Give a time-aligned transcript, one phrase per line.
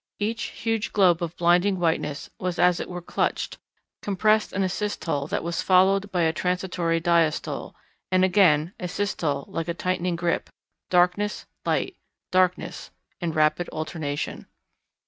[0.17, 3.59] Each huge globe of blinding whiteness was as it were clutched,
[4.01, 7.75] compressed in a systole that was followed by a transitory diastole,
[8.11, 10.49] and again a systole like a tightening grip,
[10.89, 11.97] darkness, light,
[12.31, 14.47] darkness, in rapid alternation.